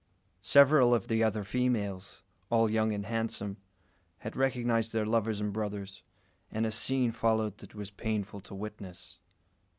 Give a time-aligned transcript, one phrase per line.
[0.41, 3.57] Several of the other females, all young and handsome,
[4.17, 6.01] had recognised their lovers and brothers,
[6.51, 9.19] and a scene followed that was painful to witness.